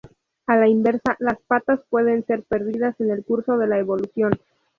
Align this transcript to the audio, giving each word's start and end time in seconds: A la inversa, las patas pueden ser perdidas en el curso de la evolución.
A 0.47 0.55
la 0.55 0.67
inversa, 0.67 1.15
las 1.19 1.39
patas 1.43 1.79
pueden 1.91 2.25
ser 2.25 2.41
perdidas 2.41 2.99
en 2.99 3.11
el 3.11 3.23
curso 3.23 3.59
de 3.59 3.67
la 3.67 3.77
evolución. 3.77 4.33